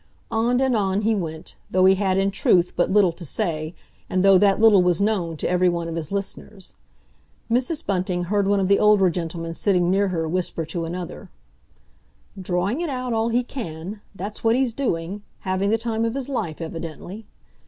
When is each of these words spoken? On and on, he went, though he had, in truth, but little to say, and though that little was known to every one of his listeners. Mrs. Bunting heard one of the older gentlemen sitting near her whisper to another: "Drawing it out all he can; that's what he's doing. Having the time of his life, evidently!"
On 0.31 0.59
and 0.59 0.75
on, 0.75 1.01
he 1.01 1.13
went, 1.13 1.55
though 1.69 1.85
he 1.85 1.93
had, 1.93 2.17
in 2.17 2.31
truth, 2.31 2.73
but 2.75 2.89
little 2.89 3.11
to 3.11 3.23
say, 3.23 3.75
and 4.09 4.25
though 4.25 4.39
that 4.39 4.59
little 4.59 4.81
was 4.81 4.99
known 4.99 5.37
to 5.37 5.47
every 5.47 5.69
one 5.69 5.87
of 5.87 5.93
his 5.95 6.11
listeners. 6.11 6.73
Mrs. 7.51 7.85
Bunting 7.85 8.23
heard 8.23 8.47
one 8.47 8.59
of 8.59 8.67
the 8.67 8.79
older 8.79 9.11
gentlemen 9.11 9.53
sitting 9.53 9.91
near 9.91 10.07
her 10.07 10.27
whisper 10.27 10.65
to 10.65 10.85
another: 10.85 11.29
"Drawing 12.41 12.81
it 12.81 12.89
out 12.89 13.13
all 13.13 13.29
he 13.29 13.43
can; 13.43 14.01
that's 14.15 14.43
what 14.43 14.55
he's 14.55 14.73
doing. 14.73 15.21
Having 15.41 15.69
the 15.69 15.77
time 15.77 16.03
of 16.03 16.15
his 16.15 16.29
life, 16.29 16.61
evidently!" 16.61 17.27